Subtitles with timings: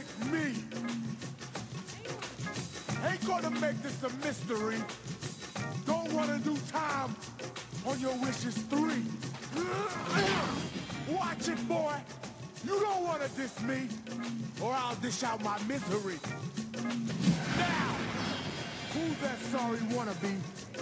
[0.00, 0.54] make me.
[3.06, 4.78] Ain't gonna make this a mystery.
[5.86, 7.14] Don't wanna do time
[7.86, 9.04] on your wishes three.
[11.14, 11.94] Watch it, boy.
[12.64, 13.88] You don't wanna diss me,
[14.62, 16.18] or I'll dish out my misery.
[17.56, 17.96] Now,
[18.92, 20.36] who's that sorry wannabe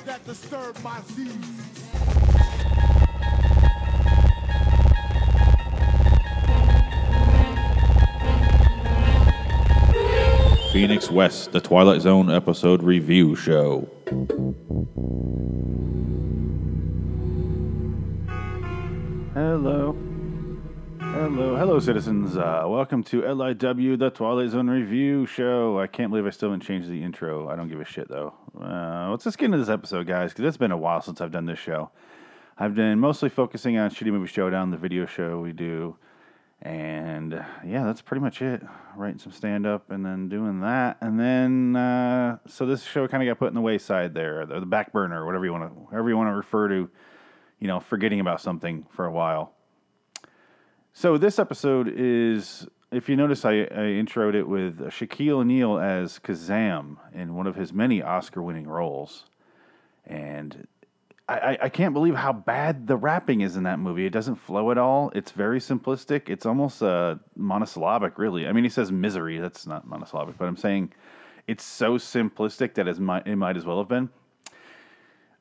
[0.04, 2.28] that disturbed my seas?
[10.79, 13.89] Phoenix West, the Twilight Zone episode review show.
[19.35, 19.96] Hello.
[21.01, 21.57] Hello.
[21.57, 22.37] Hello, citizens.
[22.37, 25.81] Uh, welcome to LIW, the Twilight Zone Review Show.
[25.81, 27.49] I can't believe I still haven't changed the intro.
[27.49, 28.32] I don't give a shit, though.
[28.57, 31.32] Uh, let's just get into this episode, guys, because it's been a while since I've
[31.32, 31.90] done this show.
[32.56, 35.97] I've been mostly focusing on Shitty Movie Showdown, the video show we do.
[36.61, 37.33] And
[37.64, 38.62] yeah, that's pretty much it.
[38.97, 40.98] Writing some stand up and then doing that.
[41.01, 44.67] And then, uh, so this show kind of got put in the wayside there, the,
[44.67, 46.91] back burner, whatever you want to, whatever you want to refer to,
[47.61, 49.53] you know, forgetting about something for a while.
[50.92, 56.19] So this episode is, if you notice, I, I introed it with Shaquille O'Neal as
[56.19, 59.27] Kazam in one of his many Oscar-winning roles,
[60.06, 60.67] and
[61.29, 64.07] I, I, can't believe how bad the rapping is in that movie.
[64.07, 65.12] It doesn't flow at all.
[65.15, 66.31] It's very simplistic.
[66.31, 68.47] It's almost uh, monosyllabic, really.
[68.47, 69.39] I mean, he says misery.
[69.39, 70.95] That's not monosyllabic, but I'm saying
[71.47, 74.09] it's so simplistic that it might, it might as well have been.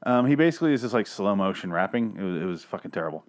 [0.04, 2.18] Um, he basically is just like slow motion rapping.
[2.20, 3.24] It was, it was fucking terrible.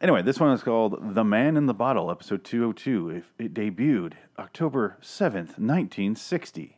[0.00, 3.10] Anyway, this one is called The Man in the Bottle, episode 202.
[3.10, 6.76] It, it debuted October 7th, 1960.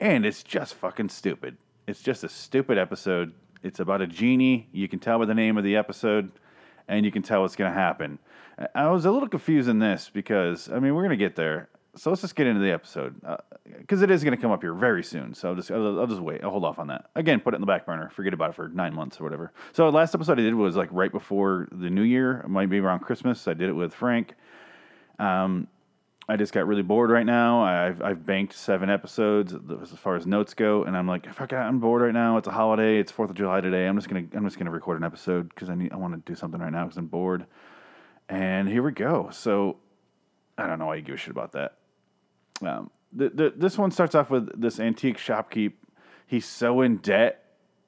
[0.00, 1.58] And it's just fucking stupid.
[1.86, 3.34] It's just a stupid episode.
[3.62, 4.68] It's about a genie.
[4.72, 6.30] You can tell by the name of the episode,
[6.86, 8.18] and you can tell what's going to happen.
[8.74, 11.68] I was a little confused in this because, I mean, we're going to get there.
[11.96, 13.20] So let's just get into the episode
[13.78, 15.34] because it is going to come up here very soon.
[15.34, 16.44] So I'll just I'll, I'll just wait.
[16.44, 17.10] I'll hold off on that.
[17.16, 18.10] Again, put it in the back burner.
[18.10, 19.52] Forget about it for nine months or whatever.
[19.72, 22.42] So last episode I did was like right before the new year.
[22.44, 23.48] It might be around Christmas.
[23.48, 24.34] I did it with Frank.
[25.18, 25.66] Um,
[26.30, 27.62] I just got really bored right now.
[27.62, 31.78] I've I've banked seven episodes as far as notes go, and I'm like, fuck, I'm
[31.78, 32.36] bored right now.
[32.36, 32.98] It's a holiday.
[32.98, 33.86] It's Fourth of July today.
[33.86, 36.30] I'm just gonna I'm just gonna record an episode because I need I want to
[36.30, 37.46] do something right now because I'm bored.
[38.28, 39.30] And here we go.
[39.32, 39.78] So
[40.58, 41.78] I don't know why you give a shit about that.
[42.60, 45.72] Um, the, the, this one starts off with this antique shopkeep.
[46.26, 47.44] He's so in debt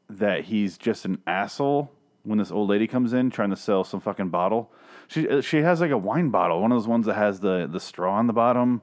[0.08, 1.90] that he's just an asshole
[2.24, 4.72] when this old lady comes in trying to sell some fucking bottle.
[5.08, 7.68] She uh, she has like a wine bottle, one of those ones that has the
[7.70, 8.82] the straw on the bottom.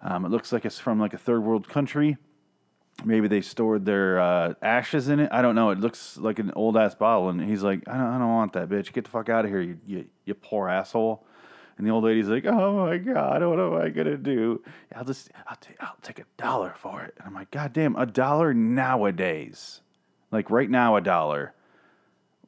[0.00, 2.16] Um, it looks like it's from like a third world country.
[3.04, 5.30] Maybe they stored their uh, ashes in it.
[5.32, 5.70] I don't know.
[5.70, 8.52] It looks like an old ass bottle, and he's like, I don't, I don't want
[8.52, 8.92] that, bitch.
[8.92, 11.24] Get the fuck out of here, you, you you poor asshole.
[11.78, 14.62] And the old lady's like, "Oh my god, what am I gonna do?
[14.94, 17.96] I'll just, I'll take, I'll take a dollar for it." And I'm like, "God damn,
[17.96, 19.80] a dollar nowadays,
[20.30, 21.54] like right now, a dollar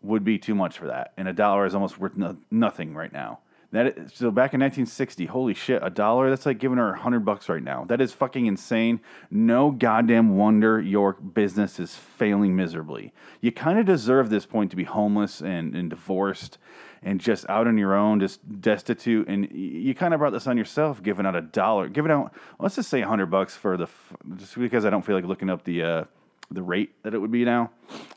[0.05, 3.13] would be too much for that, and a dollar is almost worth no, nothing right
[3.13, 3.41] now."
[3.75, 6.99] That is, so back in 1960, holy shit, a dollar that's like giving her a
[6.99, 7.85] hundred bucks right now.
[7.85, 9.01] That is fucking insane.
[9.33, 13.13] No goddamn wonder your business is failing miserably.
[13.41, 16.59] You kind of deserve this point to be homeless and, and divorced
[17.03, 19.27] and just out on your own, just destitute.
[19.27, 22.77] And you kind of brought this on yourself, giving out a dollar, giving out, let's
[22.77, 23.89] just say a hundred bucks for the,
[24.37, 26.05] just because I don't feel like looking up the, uh,
[26.51, 27.71] the rate that it would be now.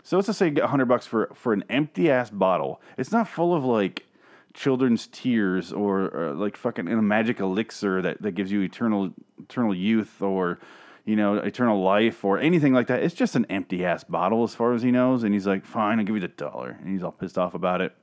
[0.03, 2.81] So let's just say a hundred bucks for, for an empty ass bottle.
[2.97, 4.05] It's not full of like
[4.53, 9.73] children's tears or, or like fucking a magic elixir that, that gives you eternal, eternal
[9.73, 10.59] youth or,
[11.05, 13.03] you know, eternal life or anything like that.
[13.03, 15.23] It's just an empty ass bottle as far as he knows.
[15.23, 16.77] And he's like, fine, I'll give you the dollar.
[16.81, 17.95] And he's all pissed off about it.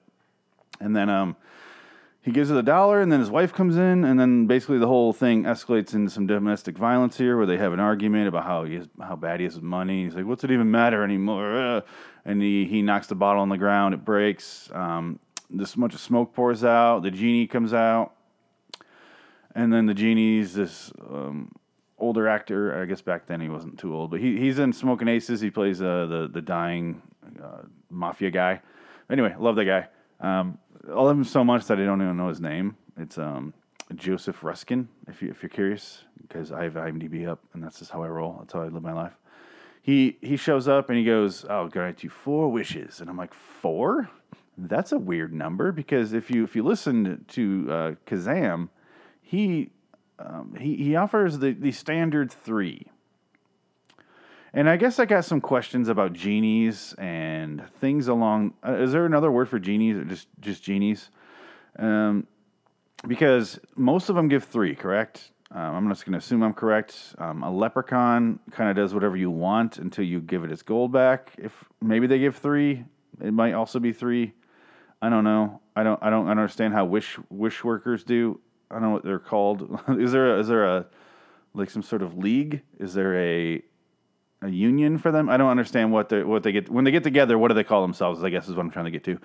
[0.81, 1.37] And then um,
[2.25, 4.87] he gives her the dollar, and then his wife comes in, and then basically the
[4.87, 8.65] whole thing escalates into some domestic violence here, where they have an argument about how
[8.65, 10.05] he is, how bad he is with money.
[10.05, 11.81] He's like, "What's it even matter anymore?" Uh,
[12.25, 13.93] And he he knocks the bottle on the ground.
[13.93, 14.71] It breaks.
[14.73, 15.19] Um,
[15.51, 17.03] this bunch of smoke pours out.
[17.03, 18.12] The genie comes out,
[19.55, 21.53] and then the genie's this um,
[21.99, 22.81] older actor.
[22.81, 25.43] I guess back then he wasn't too old, but he he's in Smoking Aces.
[25.43, 27.03] He plays uh, the the dying
[27.43, 28.62] uh, mafia guy.
[29.11, 29.88] Anyway, love that guy.
[30.21, 30.56] Um,
[30.89, 32.77] I love him so much that I don't even know his name.
[32.99, 33.55] It's um,
[33.95, 37.91] Joseph Ruskin, if you if you're curious, because I have IMDb up, and that's just
[37.91, 38.37] how I roll.
[38.41, 39.13] That's how I live my life.
[39.83, 43.35] He he shows up and he goes, "I'll grant you four wishes," and I'm like,
[43.35, 44.11] four?
[44.57, 48.69] That's a weird number because if you if you listen to uh, Kazam,
[49.21, 49.71] he
[50.19, 52.87] um, he he offers the the standard three.
[54.56, 58.55] And I guess I got some questions about genies and things along.
[58.65, 61.11] Uh, is there another word for genies or just just genies?
[61.77, 62.29] Um,
[63.09, 65.33] because most of them give three, correct?
[65.51, 67.17] Um, I'm just going to assume I'm correct.
[67.19, 70.93] Um, a leprechaun kind of does whatever you want until you give it its gold
[70.93, 71.33] back.
[71.37, 72.85] If maybe they give three,
[73.21, 74.35] it might also be three.
[75.03, 75.61] I don't know.
[75.75, 76.00] I don't.
[76.00, 78.39] I don't understand how wish wish workers do.
[78.71, 79.81] I don't know what they're called.
[79.99, 80.87] is there a, is there a
[81.55, 82.62] like some sort of league?
[82.79, 83.61] Is there a
[84.44, 85.29] a union for them?
[85.29, 87.38] I don't understand what they what they get when they get together.
[87.38, 88.23] What do they call themselves?
[88.23, 89.19] I guess is what I'm trying to get to.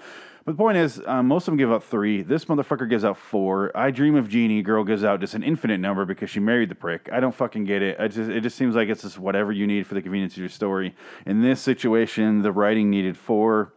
[0.46, 2.22] But the point is, um, most of them give out three.
[2.22, 3.76] This motherfucker gives out four.
[3.76, 6.76] I Dream of Jeannie girl gives out just an infinite number because she married the
[6.76, 7.10] prick.
[7.12, 7.98] I don't fucking get it.
[8.10, 10.50] Just it just seems like it's just whatever you need for the convenience of your
[10.50, 10.96] story.
[11.26, 13.74] In this situation, the writing needed four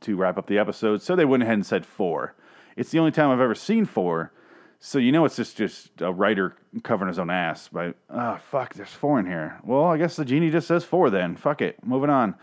[0.00, 2.34] to wrap up the episode, so they went ahead and said four.
[2.76, 4.32] It's the only time I've ever seen four.
[4.78, 7.68] So you know it's just just a writer covering his own ass.
[7.68, 9.58] By oh fuck, there's four in here.
[9.64, 11.36] Well, I guess the genie just says four then.
[11.36, 12.34] Fuck it, moving on.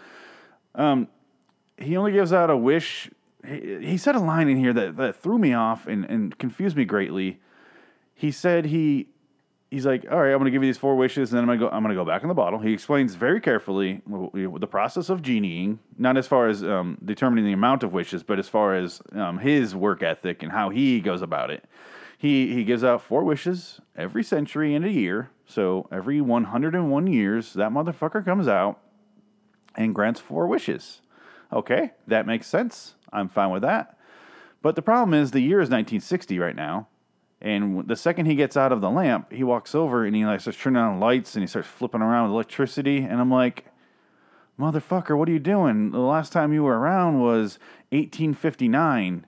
[0.76, 1.08] Um,
[1.78, 3.10] he only gives out a wish.
[3.46, 6.76] He, he said a line in here that, that threw me off and, and confused
[6.76, 7.40] me greatly.
[8.16, 9.08] He said he
[9.74, 11.48] he's like, all right, I'm going to give you these four wishes, and then I'm
[11.48, 11.76] going to go.
[11.76, 12.60] I'm to go back in the bottle.
[12.60, 17.54] He explains very carefully the process of genieing, not as far as um, determining the
[17.54, 21.22] amount of wishes, but as far as um, his work ethic and how he goes
[21.22, 21.66] about it.
[22.24, 25.30] He he gives out four wishes every century and a year.
[25.46, 28.80] So every 101 years, that motherfucker comes out
[29.76, 31.02] and grants four wishes.
[31.52, 32.96] Okay, that makes sense.
[33.12, 33.98] I'm fine with that.
[34.62, 36.88] But the problem is the year is 1960 right now.
[37.42, 40.40] And the second he gets out of the lamp, he walks over and he like
[40.40, 43.00] starts turning on lights and he starts flipping around with electricity.
[43.00, 43.66] And I'm like,
[44.58, 45.92] motherfucker, what are you doing?
[45.92, 47.60] The last time you were around was
[47.90, 49.26] 1859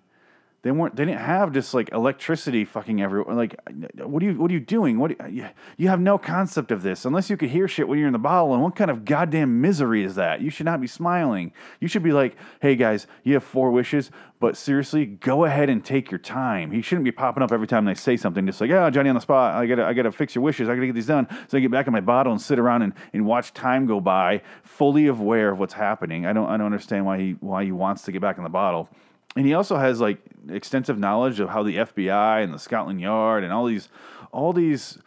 [0.66, 0.96] they weren't.
[0.96, 3.36] They didn't have just like electricity fucking everywhere.
[3.36, 3.56] Like,
[3.98, 4.34] what are you?
[4.34, 4.98] What are you doing?
[4.98, 5.12] What?
[5.32, 5.48] You,
[5.78, 8.18] you have no concept of this unless you could hear shit when you're in the
[8.18, 8.52] bottle.
[8.52, 10.42] And what kind of goddamn misery is that?
[10.42, 11.54] You should not be smiling.
[11.80, 14.10] You should be like, hey guys, you have four wishes,
[14.40, 16.72] but seriously, go ahead and take your time.
[16.72, 18.44] He shouldn't be popping up every time they say something.
[18.48, 19.54] Just like, oh, Johnny on the spot.
[19.54, 20.68] I gotta, I gotta fix your wishes.
[20.68, 21.28] I gotta get these done.
[21.48, 24.00] So I get back in my bottle and sit around and, and watch time go
[24.00, 26.26] by, fully aware of what's happening.
[26.26, 28.50] I don't, I don't understand why he, why he wants to get back in the
[28.50, 28.90] bottle
[29.36, 33.44] and he also has like extensive knowledge of how the FBI and the Scotland Yard
[33.44, 33.90] and all these
[34.32, 34.98] all these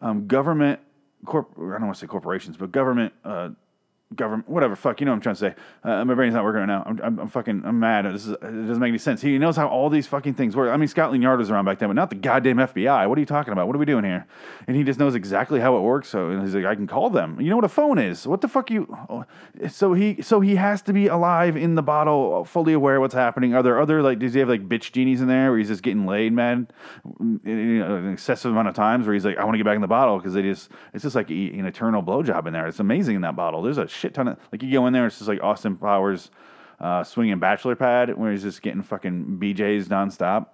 [0.00, 0.80] um, government
[1.24, 3.50] corp I don't want to say corporations, but government uh,
[4.14, 5.54] government, whatever, fuck, you know what I'm trying to say.
[5.84, 6.82] Uh, my brain's not working right now.
[6.86, 8.06] I'm, I'm, I'm, fucking, I'm mad.
[8.06, 9.20] This is, it doesn't make any sense.
[9.20, 10.70] He knows how all these fucking things work.
[10.72, 13.08] I mean, Scotland Yard was around back then, but not the goddamn FBI.
[13.08, 13.66] What are you talking about?
[13.66, 14.26] What are we doing here?
[14.66, 16.08] And he just knows exactly how it works.
[16.08, 17.38] So he's like, I can call them.
[17.40, 18.26] You know what a phone is?
[18.26, 18.96] What the fuck you?
[19.10, 19.24] Oh.
[19.68, 23.14] So he, so he has to be alive in the bottle, fully aware of what's
[23.14, 23.54] happening.
[23.54, 25.82] Are there other like, does he have like bitch genies in there where he's just
[25.82, 26.68] getting laid, man,
[27.44, 29.76] you know, an excessive amount of times where he's like, I want to get back
[29.76, 32.66] in the bottle because they just, it's just like an eternal blowjob in there.
[32.66, 33.62] It's amazing in that bottle.
[33.62, 36.30] There's a shit ton of like you go in there, it's just like Austin Powers
[36.80, 40.46] uh, swinging bachelor pad where he's just getting fucking BJ's nonstop.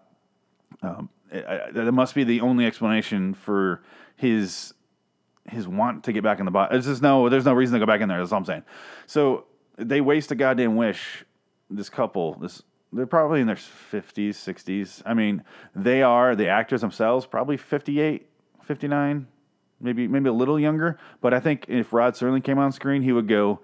[0.82, 3.82] Um, that must be the only explanation for
[4.16, 4.74] his
[5.46, 6.72] his want to get back in the box.
[6.72, 8.18] There's just no there's no reason to go back in there.
[8.18, 8.64] That's all I'm saying.
[9.06, 9.44] So
[9.76, 11.24] they waste a goddamn wish.
[11.70, 12.62] This couple, this
[12.92, 15.02] they're probably in their 50s, 60s.
[15.04, 15.42] I mean,
[15.74, 18.28] they are the actors themselves probably 58,
[18.62, 19.26] 59,
[19.80, 20.98] maybe maybe a little younger.
[21.20, 23.60] But I think if Rod Serling came on screen, he would go,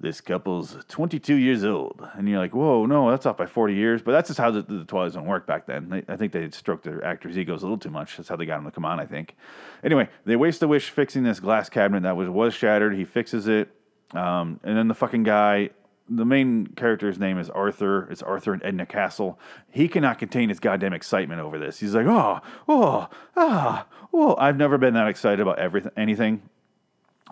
[0.00, 4.02] "This couple's 22 years old," and you're like, "Whoa, no, that's off by 40 years."
[4.02, 5.88] But that's just how the, the Twilight Zone worked back then.
[5.88, 8.16] They, I think they stroked their actors' egos a little too much.
[8.16, 9.00] That's how they got them to come on.
[9.00, 9.36] I think.
[9.82, 12.94] Anyway, they waste a wish fixing this glass cabinet that was was shattered.
[12.94, 13.68] He fixes it,
[14.12, 15.70] um, and then the fucking guy
[16.08, 18.08] the main character's name is Arthur.
[18.10, 19.38] It's Arthur and Edna Castle.
[19.70, 21.80] He cannot contain his goddamn excitement over this.
[21.80, 24.36] He's like, oh, oh, ah, oh.
[24.38, 26.42] I've never been that excited about everything, anything.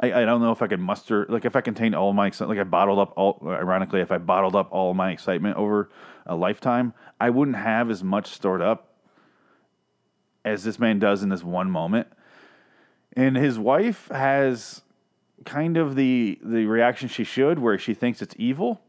[0.00, 2.58] I, I don't know if I could muster, like, if I contained all my excitement,
[2.58, 5.90] like, I bottled up all, ironically, if I bottled up all my excitement over
[6.24, 8.94] a lifetime, I wouldn't have as much stored up
[10.44, 12.08] as this man does in this one moment.
[13.14, 14.80] And his wife has
[15.44, 18.80] kind of the the reaction she should, where she thinks it's evil.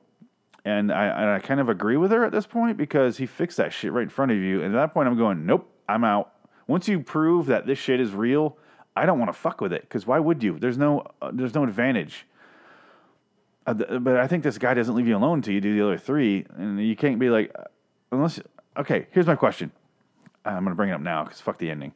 [0.65, 3.57] And I, and I kind of agree with her at this point because he fixed
[3.57, 4.63] that shit right in front of you.
[4.63, 6.31] And at that point, I'm going, nope, I'm out.
[6.67, 8.57] Once you prove that this shit is real,
[8.95, 10.57] I don't want to fuck with it because why would you?
[10.59, 12.25] There's no uh, there's no advantage.
[13.65, 15.97] Uh, but I think this guy doesn't leave you alone until you do the other
[15.97, 17.63] three, and you can't be like, uh,
[18.11, 18.39] unless.
[18.75, 19.71] Okay, here's my question.
[20.45, 21.93] I'm gonna bring it up now because fuck the ending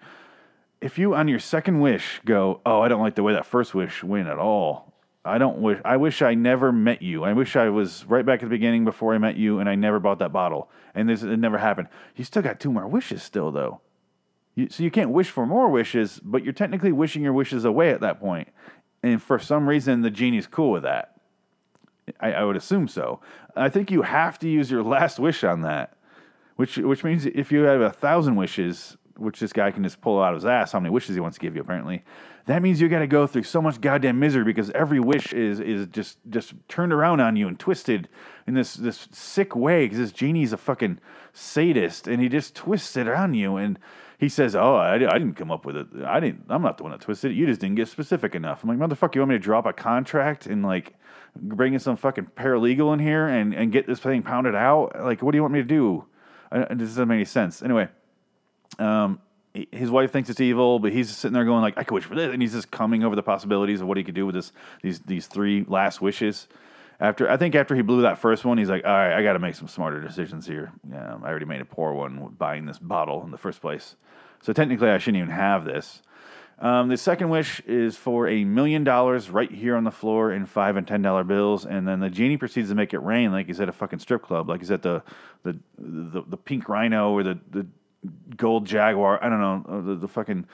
[0.82, 3.74] if you on your second wish go, oh, I don't like the way that first
[3.74, 4.94] wish went at all.
[5.26, 5.80] I don't wish.
[5.84, 7.24] I wish I never met you.
[7.24, 9.76] I wish I was right back at the beginning before I met you, and I
[9.76, 11.90] never bought that bottle, and this it never happened.
[12.16, 13.82] You still got two more wishes, still though.
[14.56, 17.92] You, so you can't wish for more wishes, but you're technically wishing your wishes away
[17.92, 18.48] at that point.
[19.04, 21.20] And for some reason, the genie's cool with that.
[22.20, 23.20] I, I would assume so.
[23.56, 25.98] I think you have to use your last wish on that,
[26.56, 30.22] which which means if you have a thousand wishes, which this guy can just pull
[30.22, 32.04] out of his ass how many wishes he wants to give you, apparently.
[32.46, 35.60] That means you got to go through so much goddamn misery because every wish is
[35.60, 38.08] is just just turned around on you and twisted
[38.48, 41.00] in this this sick way because this genie's a fucking
[41.34, 43.78] sadist and he just twists it on you and
[44.18, 45.88] he says, "Oh, I, I didn't come up with it.
[46.06, 46.46] I didn't.
[46.50, 47.36] I'm not the one that twisted it.
[47.36, 49.74] You just didn't get specific enough." I'm like, "Motherfucker, you want me to drop a
[49.74, 50.94] contract and like
[51.36, 54.94] bring in some fucking paralegal in here and and get this thing pounded out?
[55.00, 56.06] Like, what do you want me to do?"
[56.52, 57.62] It doesn't make any sense.
[57.62, 57.90] Anyway,
[58.80, 59.20] um,
[59.72, 62.16] his wife thinks it's evil, but he's sitting there going like, "I could wish for
[62.16, 64.52] this," and he's just coming over the possibilities of what he could do with this
[64.82, 66.48] these these three last wishes.
[67.00, 69.34] After I think after he blew that first one, he's like, "All right, I got
[69.34, 70.72] to make some smarter decisions here.
[70.90, 73.96] Yeah, I already made a poor one buying this bottle in the first place,
[74.42, 76.02] so technically I shouldn't even have this."
[76.60, 80.48] Um, the second wish is for a million dollars right here on the floor in
[80.48, 83.46] five and ten dollar bills, and then the genie proceeds to make it rain like
[83.46, 85.04] he's at a fucking strip club, like he's at the
[85.44, 87.68] the the, the pink rhino or the the
[88.36, 89.24] gold jaguar.
[89.24, 90.46] I don't know uh, the, the fucking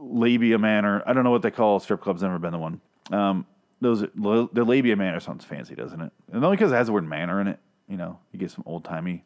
[0.00, 1.02] labia manor.
[1.06, 2.22] I don't know what they call strip clubs.
[2.22, 2.80] Never been the one.
[3.10, 3.46] Um,
[3.80, 6.12] those the labia manor sounds fancy, doesn't it?
[6.32, 7.58] And only because it has the word manor in it.
[7.88, 9.24] You know, you get some old timey.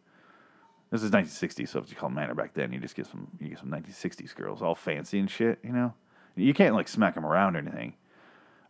[0.90, 3.48] This is 1960, so if you call manor back then, you just get some you
[3.50, 5.60] get some 1960s girls, all fancy and shit.
[5.62, 5.94] You know,
[6.34, 7.94] you can't like smack them around or anything.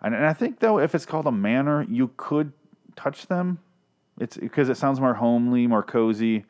[0.02, 2.52] And, and I think though, if it's called a manor, you could
[2.94, 3.58] touch them.
[4.18, 6.44] It's because it sounds more homely, more cozy.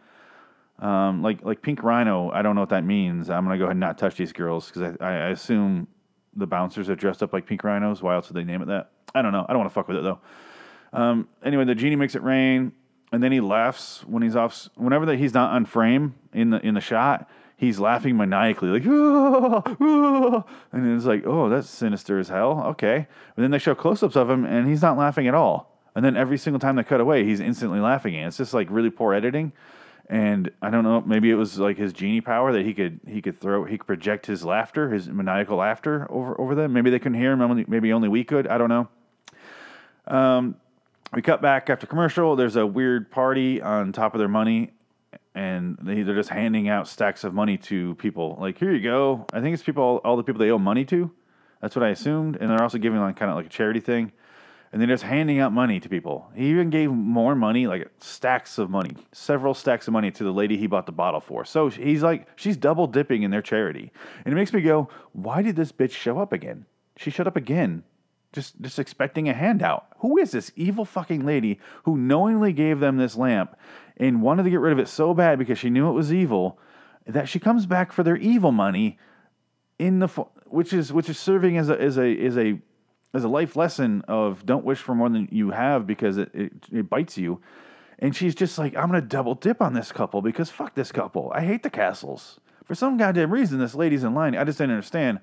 [0.80, 3.28] Um, like like pink rhino, I don't know what that means.
[3.28, 5.86] I'm gonna go ahead and not touch these girls because I, I assume
[6.34, 8.02] the bouncers are dressed up like pink rhinos.
[8.02, 8.90] Why else would they name it that?
[9.14, 9.44] I don't know.
[9.48, 10.20] I don't want to fuck with it though.
[10.92, 12.72] Um, anyway, the genie makes it rain,
[13.12, 14.68] and then he laughs when he's off.
[14.74, 18.84] Whenever that he's not on frame in the in the shot, he's laughing maniacally, like,
[18.86, 22.62] "Ah, ah," and it's like, oh, that's sinister as hell.
[22.68, 23.06] Okay,
[23.36, 25.78] but then they show close-ups of him, and he's not laughing at all.
[25.94, 28.16] And then every single time they cut away, he's instantly laughing.
[28.16, 29.52] And it's just like really poor editing.
[30.10, 33.22] And I don't know, maybe it was like his genie power that he could he
[33.22, 36.72] could throw he could project his laughter, his maniacal laughter over over them.
[36.72, 37.64] Maybe they couldn't hear him.
[37.68, 38.48] Maybe only we could.
[38.48, 38.88] I don't know.
[40.08, 40.56] Um,
[41.14, 42.34] we cut back after commercial.
[42.34, 44.72] There's a weird party on top of their money,
[45.36, 48.36] and they, they're just handing out stacks of money to people.
[48.40, 49.26] Like, here you go.
[49.32, 51.10] I think it's people, all the people they owe money to.
[51.60, 52.36] That's what I assumed.
[52.40, 54.10] And they're also giving like kind of like a charity thing.
[54.72, 56.30] And they're just handing out money to people.
[56.34, 60.32] He even gave more money, like stacks of money, several stacks of money to the
[60.32, 61.44] lady he bought the bottle for.
[61.44, 63.90] So he's like, she's double dipping in their charity.
[64.24, 66.66] And it makes me go, why did this bitch show up again?
[66.96, 67.82] She showed up again
[68.32, 69.86] just just expecting a handout.
[69.98, 73.56] Who is this evil fucking lady who knowingly gave them this lamp
[73.96, 76.58] and wanted to get rid of it so bad because she knew it was evil
[77.06, 78.98] that she comes back for their evil money
[79.78, 80.06] in the
[80.46, 82.60] which is which is serving as a as a as a
[83.12, 86.52] as a life lesson of don't wish for more than you have because it, it,
[86.72, 87.40] it bites you.
[87.98, 91.30] And she's just like, I'm gonna double dip on this couple because fuck this couple.
[91.34, 92.40] I hate the castles.
[92.64, 94.36] For some goddamn reason, this lady's in line.
[94.36, 95.20] I just didn't understand.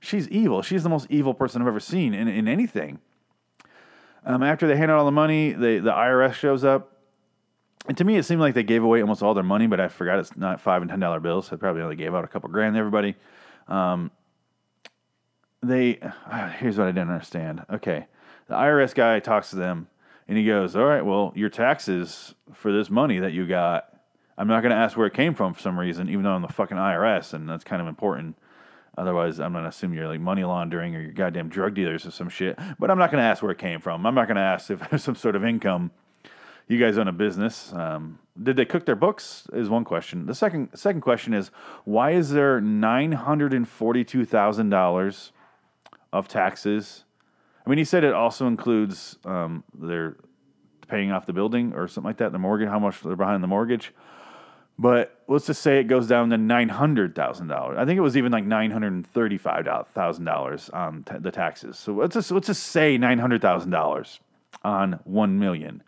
[0.00, 0.62] She's evil.
[0.62, 3.00] She's the most evil person I've ever seen in, in anything.
[4.24, 6.92] Um, after they hand out all the money, they, the IRS shows up.
[7.86, 9.88] And to me, it seemed like they gave away almost all their money, but I
[9.88, 11.48] forgot it's not five and ten dollar bills.
[11.48, 13.14] They probably only gave out a couple grand to everybody.
[13.68, 14.10] Um,
[15.70, 17.64] they ah, here's what I didn't understand.
[17.70, 18.06] Okay,
[18.48, 19.88] the IRS guy talks to them,
[20.28, 23.92] and he goes, "All right, well, your taxes for this money that you got,
[24.38, 26.42] I'm not going to ask where it came from for some reason, even though I'm
[26.42, 28.36] the fucking IRS, and that's kind of important."
[28.98, 32.10] Otherwise, I'm going to assume you're like money laundering or you're goddamn drug dealers or
[32.10, 32.58] some shit.
[32.78, 34.06] But I'm not going to ask where it came from.
[34.06, 35.90] I'm not going to ask if there's some sort of income.
[36.66, 37.72] You guys own a business.
[37.74, 39.46] Um, did they cook their books?
[39.52, 40.26] Is one question.
[40.26, 41.50] The second second question is
[41.84, 45.32] why is there nine hundred and forty two thousand dollars
[46.18, 47.04] of taxes?
[47.64, 50.16] I mean, he said it also includes um, their
[50.88, 52.32] paying off the building or something like that.
[52.32, 53.92] The mortgage, how much they're behind the mortgage.
[54.78, 57.78] But let's just say it goes down to nine hundred thousand dollars.
[57.78, 61.30] I think it was even like nine hundred and thirty-five thousand dollars on t- the
[61.30, 61.78] taxes.
[61.78, 64.20] So let's just let's just say nine hundred thousand dollars
[64.62, 65.82] on one million.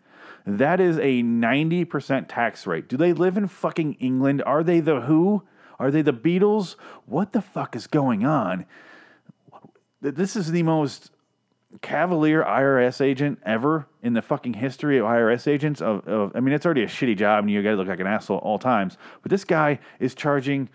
[0.45, 2.89] That is a ninety percent tax rate.
[2.89, 4.41] Do they live in fucking England?
[4.45, 5.43] Are they the Who?
[5.77, 6.75] Are they the Beatles?
[7.05, 8.65] What the fuck is going on?
[10.01, 11.11] This is the most
[11.81, 15.81] cavalier IRS agent ever in the fucking history of IRS agents.
[15.81, 17.99] Of, of I mean, it's already a shitty job, and you got to look like
[17.99, 18.97] an asshole at all times.
[19.21, 20.69] But this guy is charging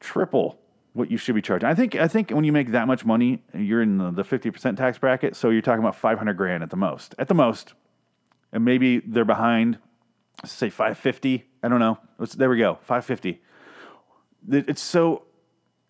[0.00, 0.58] triple
[0.94, 1.68] what you should be charging.
[1.68, 4.78] I think I think when you make that much money, you're in the fifty percent
[4.78, 5.36] tax bracket.
[5.36, 7.14] So you're talking about five hundred grand at the most.
[7.18, 7.74] At the most,
[8.52, 9.78] and maybe they're behind.
[10.44, 11.44] Say five fifty.
[11.62, 11.98] I don't know.
[12.18, 12.78] Let's, there we go.
[12.82, 13.42] Five fifty.
[14.48, 15.24] It's so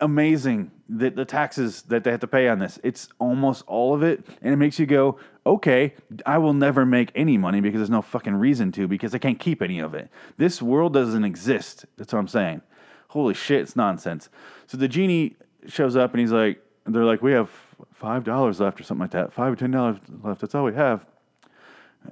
[0.01, 2.79] amazing that the taxes that they have to pay on this.
[2.83, 5.95] It's almost all of it, and it makes you go, okay,
[6.27, 9.39] I will never make any money because there's no fucking reason to because I can't
[9.39, 10.11] keep any of it.
[10.37, 11.87] This world doesn't exist.
[11.97, 12.63] That's what I'm saying.
[13.09, 14.29] holy shit, it's nonsense.
[14.67, 15.37] So the genie
[15.69, 17.51] shows up and he's like, they're like, we have
[17.93, 20.41] five dollars left or something like that, five or ten dollars left.
[20.41, 21.07] That's all we have.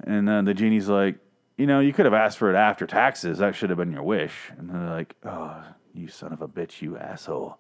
[0.05, 1.17] And then the genie's like,
[1.59, 3.39] you know, you could have asked for it after taxes.
[3.39, 4.33] That should have been your wish.
[4.57, 5.63] And they're like, oh,
[5.95, 7.59] you son of a bitch, you asshole.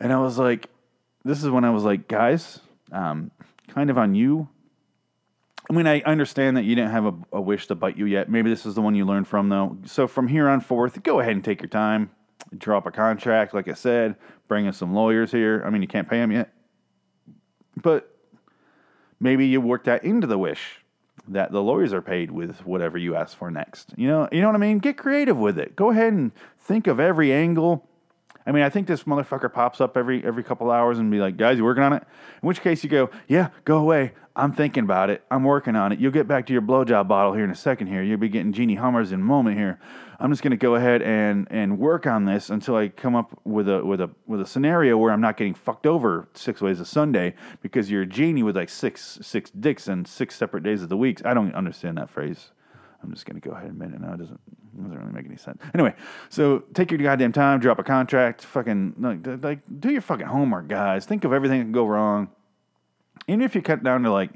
[0.00, 0.68] And I was like,
[1.24, 3.30] this is when I was like, guys, um,
[3.68, 4.48] kind of on you.
[5.68, 8.28] I mean, I understand that you didn't have a, a wish to bite you yet.
[8.28, 9.76] Maybe this is the one you learned from, though.
[9.84, 12.10] So from here on forth, go ahead and take your time.
[12.56, 14.16] Draw up a contract, like I said.
[14.48, 15.62] Bring in some lawyers here.
[15.64, 16.52] I mean, you can't pay them yet.
[17.76, 18.12] But
[19.20, 20.80] maybe you work that into the wish
[21.28, 23.94] that the lawyers are paid with whatever you ask for next.
[23.96, 24.78] You know, you know what I mean?
[24.78, 25.76] Get creative with it.
[25.76, 27.88] Go ahead and think of every angle.
[28.46, 31.36] I mean, I think this motherfucker pops up every every couple hours and be like,
[31.36, 32.02] "Guys, you working on it?"
[32.42, 34.12] In which case, you go, "Yeah, go away.
[34.34, 35.22] I'm thinking about it.
[35.30, 35.98] I'm working on it.
[35.98, 37.88] You'll get back to your blowjob bottle here in a second.
[37.88, 39.58] Here, you'll be getting genie hummers in a moment.
[39.58, 39.78] Here,
[40.18, 43.68] I'm just to go ahead and and work on this until I come up with
[43.68, 46.84] a with a with a scenario where I'm not getting fucked over six ways a
[46.84, 50.88] Sunday because you're a genie with like six six dicks and six separate days of
[50.88, 51.22] the weeks.
[51.24, 52.52] I don't understand that phrase.
[53.02, 54.14] I'm just going to go ahead and admit it now.
[54.14, 54.40] It doesn't,
[54.76, 55.60] it doesn't really make any sense.
[55.74, 55.94] Anyway,
[56.28, 60.68] so take your goddamn time, drop a contract, fucking, like, like, do your fucking homework,
[60.68, 61.06] guys.
[61.06, 62.28] Think of everything that can go wrong.
[63.26, 64.30] Even if you cut down to like,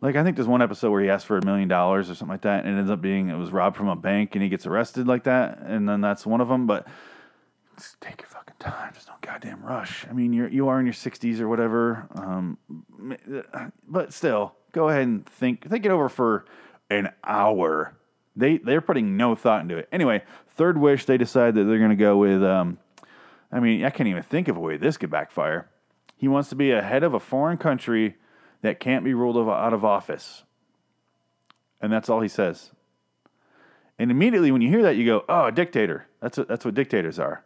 [0.00, 2.32] like I think there's one episode where he asked for a million dollars or something
[2.32, 4.48] like that, and it ends up being it was robbed from a bank, and he
[4.48, 6.66] gets arrested like that, and then that's one of them.
[6.66, 6.86] But
[7.78, 8.92] just take your fucking time.
[8.94, 10.06] Just don't goddamn rush.
[10.08, 12.58] I mean, you're you are in your 60s or whatever, um,
[13.88, 16.44] but still, go ahead and think think it over for
[16.90, 17.96] an hour.
[18.34, 19.88] They they're putting no thought into it.
[19.90, 20.22] Anyway,
[20.56, 22.42] third wish they decide that they're going to go with.
[22.42, 22.78] Um,
[23.50, 25.68] I mean, I can't even think of a way this could backfire.
[26.16, 28.16] He wants to be a head of a foreign country
[28.62, 30.44] that can't be ruled out of office,
[31.80, 32.72] and that's all he says.
[33.98, 36.74] And immediately when you hear that, you go, "Oh, a dictator." That's what, that's what
[36.74, 37.44] dictators are.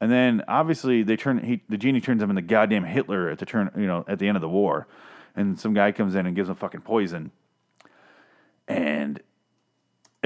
[0.00, 3.46] And then obviously they turn he, the genie turns him into goddamn Hitler at the
[3.46, 4.86] turn you know at the end of the war,
[5.34, 7.30] and some guy comes in and gives him fucking poison.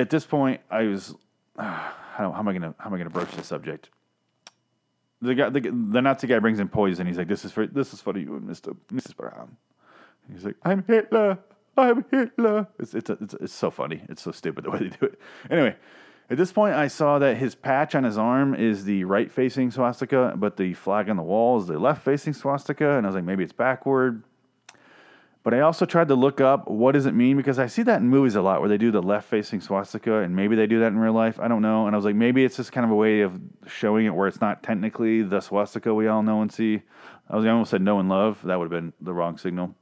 [0.01, 1.15] At this point, I was,
[1.59, 1.63] uh,
[2.17, 3.91] how, how am I gonna how am I gonna broach this subject?
[5.23, 7.07] The guy, the, the Nazi guy brings in poison.
[7.07, 9.15] He's like, "This is for this is for you, Mister Mrs.
[9.15, 9.57] Brown."
[10.27, 11.39] And he's like, "I'm Hitler.
[11.77, 14.03] I'm Hitler." It's it's, it's it's so funny.
[14.09, 15.21] It's so stupid the way they do it.
[15.51, 15.77] Anyway,
[16.31, 19.71] at this point, I saw that his patch on his arm is the right facing
[19.71, 22.97] swastika, but the flag on the wall is the left facing swastika.
[22.97, 24.23] And I was like, maybe it's backward.
[25.43, 28.03] But I also tried to look up what does it mean because I see that
[28.03, 30.81] in movies a lot where they do the left facing swastika and maybe they do
[30.81, 31.41] that in real life.
[31.41, 31.87] I don't know.
[31.87, 34.29] And I was like, maybe it's just kind of a way of showing it where
[34.29, 36.83] it's not technically the swastika we all know and see.
[37.31, 38.43] I was I almost said know and love.
[38.45, 39.75] That would have been the wrong signal.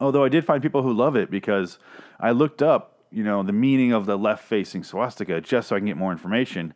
[0.00, 1.78] Although I did find people who love it because
[2.20, 5.80] I looked up, you know, the meaning of the left facing swastika just so I
[5.80, 6.72] can get more information.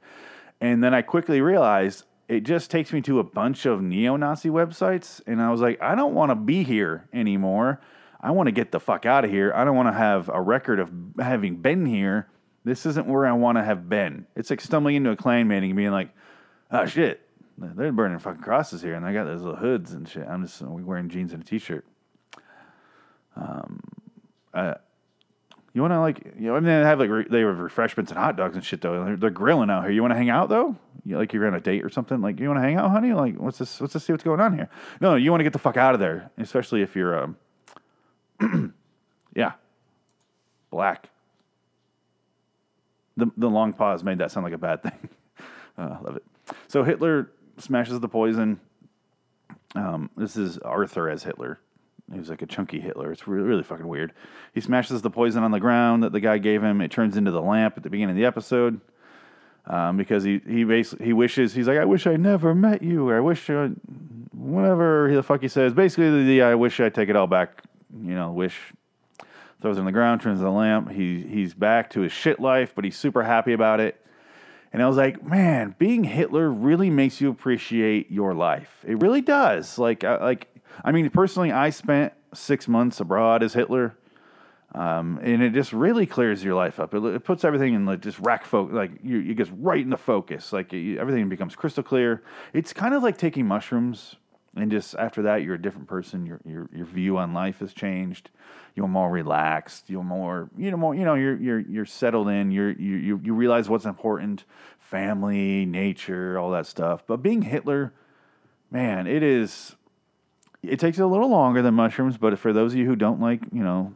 [0.60, 4.48] And then I quickly realized it just takes me to a bunch of neo Nazi
[4.48, 5.20] websites.
[5.26, 7.80] And I was like, I don't want to be here anymore.
[8.20, 9.52] I want to get the fuck out of here.
[9.54, 12.28] I don't want to have a record of having been here.
[12.64, 14.26] This isn't where I want to have been.
[14.34, 16.10] It's like stumbling into a Klan meeting and being like,
[16.70, 17.20] oh shit,
[17.56, 20.26] they're burning fucking crosses here and I got those little hoods and shit.
[20.28, 21.86] I'm just wearing jeans and a t shirt.
[23.36, 23.80] Um,
[24.52, 24.74] uh,
[25.72, 28.10] you want to like, you know, I mean, they have like re- they have refreshments
[28.10, 29.04] and hot dogs and shit though.
[29.04, 29.92] They're, they're grilling out here.
[29.92, 30.76] You want to hang out though?
[31.04, 32.20] You, like you're on a date or something?
[32.20, 33.12] Like you want to hang out, honey?
[33.12, 33.80] Like what's this?
[33.80, 34.04] What's this?
[34.04, 34.68] See what's going on here?
[35.00, 37.36] No, you want to get the fuck out of there, especially if you're um,
[39.34, 39.52] yeah.
[40.70, 41.08] Black.
[43.16, 45.08] The, the long pause made that sound like a bad thing.
[45.78, 46.24] uh, love it.
[46.68, 48.60] So Hitler smashes the poison.
[49.74, 51.58] Um, this is Arthur as Hitler.
[52.12, 53.12] He was like a chunky Hitler.
[53.12, 54.12] It's really, really fucking weird.
[54.54, 56.80] He smashes the poison on the ground that the guy gave him.
[56.80, 58.80] It turns into the lamp at the beginning of the episode.
[59.66, 63.06] Um, because he he basically he wishes he's like I wish I never met you
[63.06, 63.66] or I wish I,
[64.32, 65.74] whatever the fuck he says.
[65.74, 68.56] Basically, the, the I wish I take it all back you know, wish
[69.60, 70.90] throws it on the ground, turns the lamp.
[70.90, 74.00] He he's back to his shit life, but he's super happy about it.
[74.72, 78.84] And I was like, man, being Hitler really makes you appreciate your life.
[78.86, 79.78] It really does.
[79.78, 80.48] Like, I, like
[80.84, 83.96] I mean, personally, I spent six months abroad as Hitler,
[84.74, 86.92] um, and it just really clears your life up.
[86.92, 88.74] It, it puts everything in like just rack focus.
[88.74, 90.52] Like, you, it gets right into focus.
[90.52, 92.22] Like, everything becomes crystal clear.
[92.52, 94.16] It's kind of like taking mushrooms
[94.56, 96.26] and just after that you're a different person.
[96.26, 98.30] Your your your view on life has changed.
[98.74, 99.88] You're more relaxed.
[99.88, 102.50] You're more you know more you know you're you're you're settled in.
[102.50, 104.44] You're you you, you realize what's important
[104.78, 107.04] family nature all that stuff.
[107.06, 107.92] But being hitler
[108.70, 109.76] man it is
[110.62, 113.40] it takes a little longer than mushrooms but for those of you who don't like
[113.52, 113.92] you know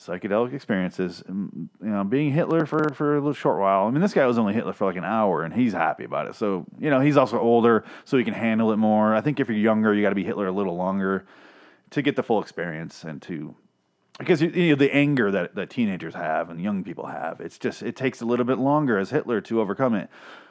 [0.00, 1.22] psychedelic experiences.
[1.28, 3.86] You know, being Hitler for for a little short while.
[3.86, 6.26] I mean, this guy was only Hitler for like an hour, and he's happy about
[6.26, 6.34] it.
[6.34, 9.14] So you know, he's also older, so he can handle it more.
[9.14, 11.26] I think if you're younger, you got to be Hitler a little longer
[11.90, 13.54] to get the full experience and to
[14.18, 17.82] because you know the anger that, that teenagers have and young people have it's just
[17.82, 20.08] it takes a little bit longer as hitler to overcome it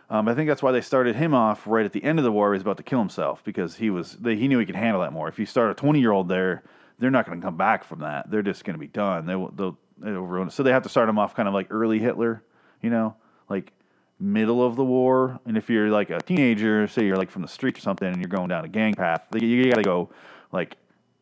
[0.10, 2.32] um, i think that's why they started him off right at the end of the
[2.32, 4.76] war he was about to kill himself because he was they, he knew he could
[4.76, 6.64] handle that more if you start a 20 year old there
[7.00, 9.36] they're not going to come back from that they're just going to be done they
[9.36, 11.68] will they'll, they'll ruin it so they have to start them off kind of like
[11.70, 12.44] early hitler
[12.82, 13.16] you know
[13.50, 13.72] like
[14.20, 17.48] middle of the war and if you're like a teenager say you're like from the
[17.48, 20.10] streets or something and you're going down a gang path you got to go
[20.52, 20.76] like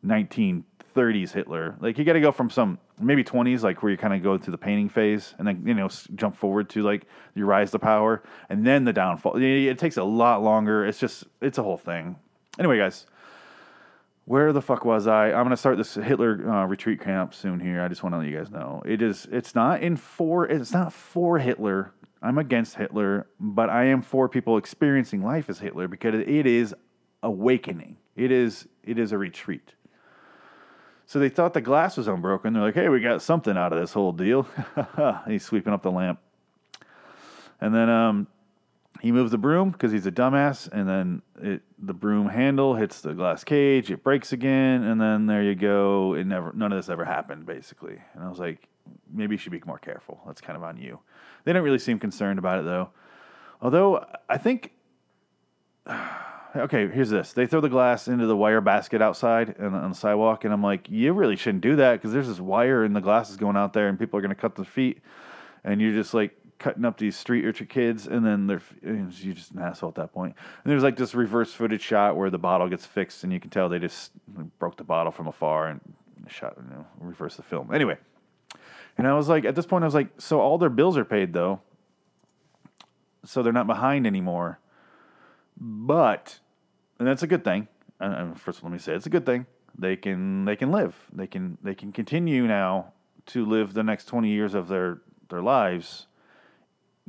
[0.04, 1.76] 1930s Hitler.
[1.80, 4.38] Like you got to go from some maybe 20s, like where you kind of go
[4.38, 7.78] through the painting phase, and then you know jump forward to like you rise to
[7.78, 9.36] power, and then the downfall.
[9.36, 10.86] It takes a lot longer.
[10.86, 12.16] It's just it's a whole thing.
[12.58, 13.06] Anyway, guys,
[14.28, 15.28] where the fuck was I?
[15.32, 17.58] I'm gonna start this Hitler uh, retreat camp soon.
[17.60, 19.26] Here, I just want to let you guys know it is.
[19.32, 20.46] It's not in for.
[20.46, 21.92] It's not for Hitler.
[22.20, 26.74] I'm against Hitler, but I am for people experiencing life as Hitler because it is
[27.22, 27.96] awakening.
[28.16, 28.68] It is.
[28.84, 29.72] It is a retreat.
[31.06, 32.52] So they thought the glass was unbroken.
[32.52, 34.46] They're like, "Hey, we got something out of this whole deal."
[35.26, 36.20] he's sweeping up the lamp,
[37.62, 38.26] and then um,
[39.00, 43.00] he moves the broom because he's a dumbass, and then it, the broom handle hits
[43.00, 43.90] the glass cage.
[43.90, 46.14] It breaks again, and then there you go.
[46.14, 48.00] It never, none of this ever happened, basically.
[48.14, 48.68] And I was like,
[49.12, 50.20] maybe you should be more careful.
[50.26, 50.98] That's kind of on you.
[51.44, 52.90] They don't really seem concerned about it though.
[53.60, 54.72] Although I think
[56.56, 57.32] okay, here's this.
[57.32, 60.62] They throw the glass into the wire basket outside and on the sidewalk, and I'm
[60.62, 63.56] like, you really shouldn't do that because there's this wire and the glass is going
[63.56, 65.00] out there, and people are going to cut their feet,
[65.64, 69.52] and you're just like cutting up these street urchin kids, and then they're you're just
[69.52, 70.34] an asshole at that point.
[70.64, 73.50] And there's like this reverse footage shot where the bottle gets fixed, and you can
[73.50, 74.12] tell they just
[74.58, 75.80] broke the bottle from afar and
[76.28, 77.72] shot, you know, reverse the film.
[77.72, 77.96] Anyway,
[78.96, 81.04] and I was like, at this point, I was like, so all their bills are
[81.04, 81.60] paid though,
[83.24, 84.58] so they're not behind anymore.
[85.60, 86.40] But,
[86.98, 87.68] and that's a good thing.
[88.00, 89.46] And and first, let me say it's a good thing.
[89.78, 90.96] They can they can live.
[91.12, 92.92] They can they can continue now
[93.26, 96.07] to live the next twenty years of their their lives,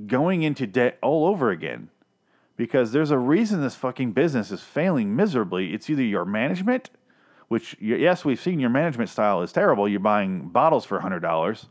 [0.07, 1.89] going into debt all over again,
[2.57, 5.73] because there's a reason this fucking business is failing miserably.
[5.73, 6.89] It's either your management,
[7.47, 9.87] which yes, we've seen your management style is terrible.
[9.87, 11.67] You're buying bottles for hundred dollars,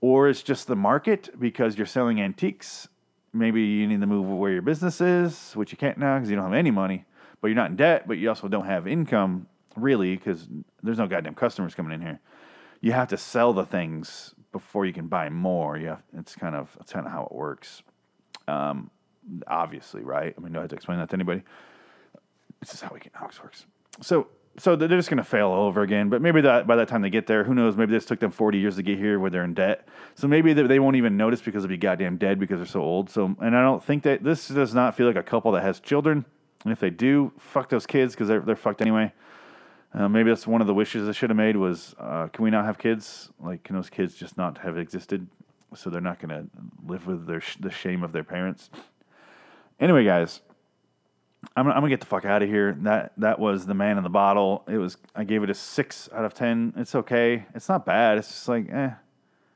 [0.00, 2.88] or it's just the market because you're selling antiques.
[3.32, 6.36] Maybe you need to move where your business is, which you can't now because you
[6.36, 7.04] don't have any money,
[7.40, 10.46] but you're not in debt, but you also don't have income really because
[10.82, 12.20] there's no goddamn customers coming in here.
[12.80, 15.76] You have to sell the things before you can buy more.
[15.76, 17.82] Have, it's kind of it's kind of how it works.
[18.46, 18.88] Um,
[19.48, 20.32] obviously, right?
[20.36, 21.42] I mean, no, I to explain that to anybody.
[22.60, 23.66] This is how we how this works.
[24.00, 26.08] So so they're just going to fail all over again.
[26.08, 27.76] But maybe that by that time they get there, who knows?
[27.76, 29.88] Maybe this took them forty years to get here, where they're in debt.
[30.14, 32.80] So maybe they, they won't even notice because they'll be goddamn dead because they're so
[32.80, 33.10] old.
[33.10, 35.80] So and I don't think that this does not feel like a couple that has
[35.80, 36.24] children.
[36.62, 39.12] And if they do, fuck those kids because they're they're fucked anyway.
[39.94, 42.50] Uh, maybe that's one of the wishes I should have made was, uh, can we
[42.50, 43.30] not have kids?
[43.40, 45.28] Like, can those kids just not have existed?
[45.74, 46.48] So they're not going to
[46.86, 48.70] live with their sh- the shame of their parents.
[49.80, 50.40] Anyway, guys,
[51.56, 52.76] I'm, I'm gonna get the fuck out of here.
[52.80, 54.64] That that was the man in the bottle.
[54.68, 56.72] It was I gave it a six out of ten.
[56.76, 57.46] It's okay.
[57.54, 58.18] It's not bad.
[58.18, 58.90] It's just like eh.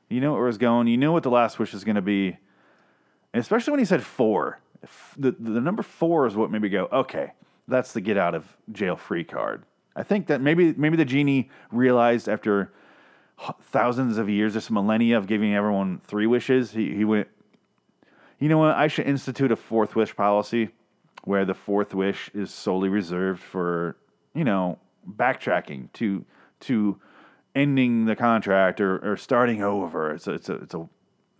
[0.08, 0.86] You know where it was going.
[0.88, 2.36] You knew what the last wish was gonna be,
[3.32, 4.60] and especially when he said four.
[5.16, 7.32] The the number four is what made me go okay.
[7.66, 9.64] That's the get out of jail free card.
[9.98, 12.70] I think that maybe maybe the genie realized after
[13.60, 17.26] thousands of years, this millennia of giving everyone three wishes, he he went.
[18.38, 18.76] You know what?
[18.76, 20.70] I should institute a fourth wish policy
[21.24, 23.96] where the fourth wish is solely reserved for,
[24.34, 24.78] you know,
[25.16, 26.24] backtracking to
[26.60, 27.00] to
[27.56, 30.14] ending the contract or, or starting over.
[30.14, 30.88] It's a, it's a it's a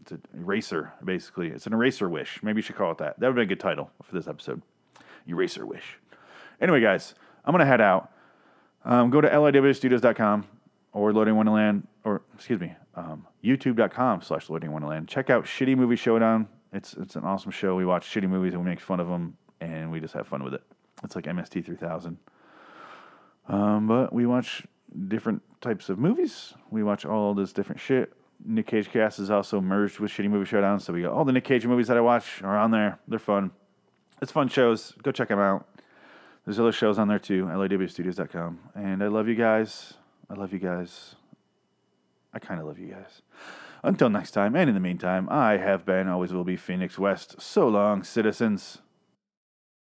[0.02, 1.46] it's an eraser basically.
[1.50, 2.42] It's an eraser wish.
[2.42, 3.20] Maybe you should call it that.
[3.20, 4.62] That would be a good title for this episode.
[5.28, 6.00] Eraser wish.
[6.60, 8.10] Anyway, guys, I'm gonna head out.
[8.88, 10.46] Um, go to liwstudios.com
[10.92, 15.06] or Loading Wonderland, or excuse me, um, youtube.com slash Loading Wonderland.
[15.06, 16.48] Check out Shitty Movie Showdown.
[16.72, 17.76] It's it's an awesome show.
[17.76, 20.42] We watch shitty movies and we make fun of them, and we just have fun
[20.42, 20.62] with it.
[21.04, 22.16] It's like MST 3000.
[23.48, 24.66] Um, but we watch
[25.06, 26.54] different types of movies.
[26.70, 28.14] We watch all this different shit.
[28.44, 31.32] Nick Cage Cast is also merged with Shitty Movie Showdown, so we got all the
[31.32, 32.98] Nick Cage movies that I watch are on there.
[33.06, 33.50] They're fun.
[34.22, 34.94] It's fun shows.
[35.02, 35.66] Go check them out.
[36.48, 38.58] There's other shows on there too, liwstudios.com.
[38.74, 39.92] And I love you guys.
[40.30, 41.14] I love you guys.
[42.32, 43.20] I kind of love you guys.
[43.82, 47.38] Until next time, and in the meantime, I have been, always will be Phoenix West.
[47.38, 48.78] So long, citizens.